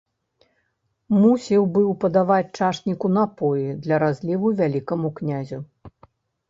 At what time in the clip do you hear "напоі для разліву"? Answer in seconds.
3.19-4.47